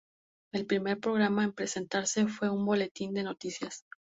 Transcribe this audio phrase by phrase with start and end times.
[0.51, 3.83] El primer programa en presentarse fue un boletín de noticias.